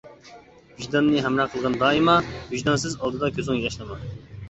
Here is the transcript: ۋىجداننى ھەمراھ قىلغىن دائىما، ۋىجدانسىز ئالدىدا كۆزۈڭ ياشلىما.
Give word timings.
ۋىجداننى 0.77 1.21
ھەمراھ 1.27 1.53
قىلغىن 1.53 1.77
دائىما، 1.85 2.17
ۋىجدانسىز 2.57 2.99
ئالدىدا 3.01 3.35
كۆزۈڭ 3.41 3.65
ياشلىما. 3.71 4.05